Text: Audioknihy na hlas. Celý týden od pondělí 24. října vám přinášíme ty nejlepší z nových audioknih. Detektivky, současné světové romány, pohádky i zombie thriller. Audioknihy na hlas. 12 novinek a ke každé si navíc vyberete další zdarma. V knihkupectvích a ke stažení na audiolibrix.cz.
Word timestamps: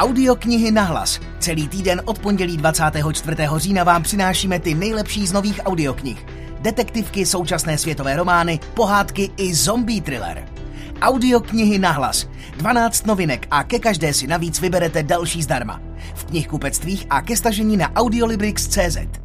Audioknihy 0.00 0.70
na 0.70 0.82
hlas. 0.82 1.20
Celý 1.38 1.68
týden 1.68 2.02
od 2.04 2.18
pondělí 2.18 2.56
24. 2.56 3.36
října 3.56 3.84
vám 3.84 4.02
přinášíme 4.02 4.58
ty 4.58 4.74
nejlepší 4.74 5.26
z 5.26 5.32
nových 5.32 5.60
audioknih. 5.64 6.26
Detektivky, 6.60 7.26
současné 7.26 7.78
světové 7.78 8.16
romány, 8.16 8.60
pohádky 8.74 9.30
i 9.36 9.54
zombie 9.54 10.00
thriller. 10.00 10.48
Audioknihy 11.02 11.78
na 11.78 11.90
hlas. 11.90 12.28
12 12.56 13.06
novinek 13.06 13.46
a 13.50 13.64
ke 13.64 13.78
každé 13.78 14.14
si 14.14 14.26
navíc 14.26 14.60
vyberete 14.60 15.02
další 15.02 15.42
zdarma. 15.42 15.80
V 16.14 16.24
knihkupectvích 16.24 17.06
a 17.10 17.22
ke 17.22 17.36
stažení 17.36 17.76
na 17.76 17.92
audiolibrix.cz. 17.92 19.19